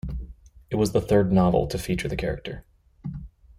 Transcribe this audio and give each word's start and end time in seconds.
It 0.71 0.77
was 0.77 0.93
the 0.93 0.99
third 0.99 1.31
novel 1.31 1.67
to 1.67 1.77
feature 1.77 2.07
the 2.07 2.15
character. 2.15 2.65